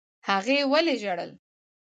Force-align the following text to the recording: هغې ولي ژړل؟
هغې 0.27 0.59
ولي 0.71 0.95
ژړل؟ 1.01 1.31